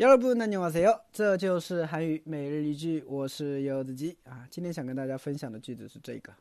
[0.00, 1.00] 여러분 안녕하세요.
[1.12, 6.34] 这就是韩语每日一句我是柚子鸡啊今天想跟大家分享的句子是这个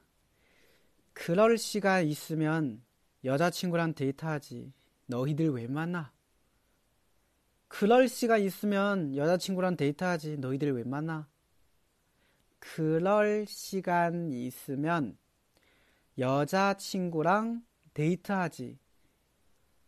[1.14, 2.82] 그럴 시간 있으면
[3.24, 4.74] 여자친구랑 데이트하지
[5.06, 6.12] 너희들 왜 만나?
[7.68, 11.28] 그럴 시간 있으면 여자친구랑 데이트하지 너희들 왜 만나?
[12.58, 15.16] 그럴 시간 있으면
[16.18, 17.64] 여자친구랑
[17.94, 18.80] 데이트하지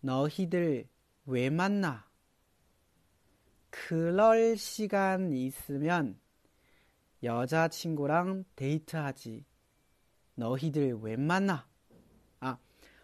[0.02, 0.88] 너희들
[1.26, 2.06] 왜 만나?
[3.90, 6.20] 그럴 시간 있으면
[7.24, 9.46] 여자친구랑 데이트하지.
[10.36, 11.64] 너희들 왜 만나?
[12.40, 12.60] 啊，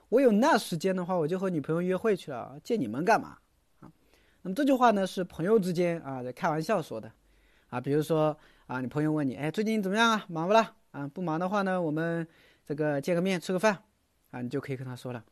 [0.10, 2.60] 我有那时间的话，我就和女朋友约会去了。
[2.64, 3.38] 见你们干嘛？
[3.80, 3.92] 啊，
[4.44, 7.12] 不是这句话呢，是朋友之间啊，在开玩笑说的
[7.70, 7.80] 啊。
[7.80, 8.38] 比如说
[8.68, 10.26] 啊，你朋友问你，哎，最近怎么样啊？
[10.28, 10.76] 忙不啦？
[10.92, 12.28] 啊，不忙的话呢，我们
[12.66, 13.84] 这个见个面吃个饭
[14.32, 15.24] 啊，你就可以跟他说了，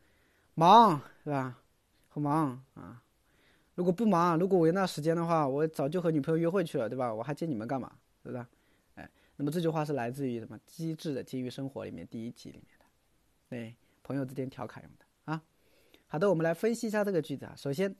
[0.54, 1.58] 忙，是吧？
[2.08, 2.64] 和忙。
[3.74, 7.14] 如果不忙，如果我有那时间的话，我早就和女朋友约会去了，对吧？
[7.14, 7.90] 我还见你们干嘛？
[8.22, 8.44] 是不是？
[8.96, 10.18] 哎，对了，末生人不要说哈，这个龙易挨揍是吧？
[10.18, 10.20] 是不是？
[10.20, 10.58] 哎，那么这句话是来自于什么？
[10.66, 12.84] 机智的监狱生活里面第一集里面的，
[13.48, 15.42] 对，朋友之间调侃用的啊。
[16.06, 17.54] 好的，我们来分析一下这个句子啊。
[17.56, 17.94] 首先，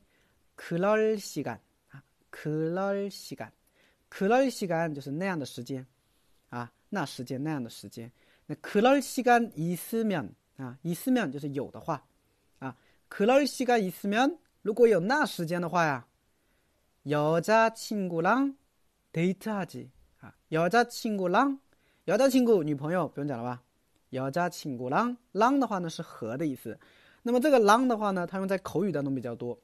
[0.55, 1.57] 그럴시간
[1.89, 5.87] 啊，그럴시간그럴시간就是那样的时间
[6.49, 8.11] 啊，那时间那样的时间。
[8.45, 12.05] 那그럴시간있으면啊，있으면就是有的话
[12.59, 12.75] 啊，
[13.09, 16.07] 그럴시간있으면 如果有那时间的话呀，
[17.05, 19.89] 여자친구랑데이트하지
[20.21, 21.59] 啊，여자친구 랑，
[22.05, 23.61] 여자친구女朋友不用讲了吧？
[24.11, 26.77] 여자친구 랑， 랑的话呢是和的意思。
[27.23, 29.57] 那么这个랑的话呢，它用在口语当中比较多。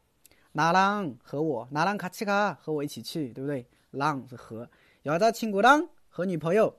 [0.53, 3.67] 나랑和我，나랑같이 가， 和我一起去，对不对？
[3.92, 4.67] 랑是和。
[5.03, 6.76] 여자친구 랑， 和女朋友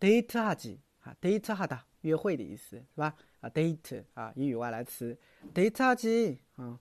[0.00, 3.14] 데이트하 지， 啊，데이트하다约会的意思是吧？
[3.40, 5.16] 啊，date 啊，英语外来词，
[5.54, 6.80] date 하지啊。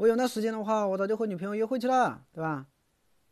[0.00, 2.66] 我有那时间的话，我早就和女朋友约会去了，对吧？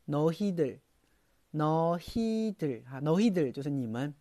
[0.07, 4.15] No heeder，no heeder，哈，no heeder 就是你们，